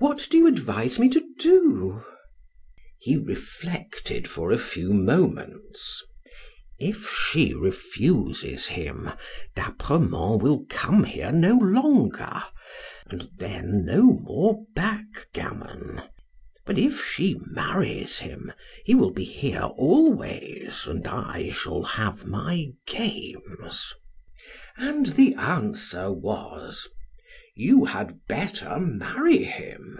[0.00, 2.04] What do you advise me to do?"
[3.00, 6.04] He reflected for a few moments.
[6.78, 9.10] "If she refuses him,
[9.56, 12.44] D'Apremont will come here no longer,
[13.08, 16.02] and then no more backgammon.
[16.64, 18.52] But if she marries him,
[18.84, 23.92] he will be here always, and I shall have my games."
[24.76, 26.86] And the answer was:
[27.60, 29.96] "You had better marry him."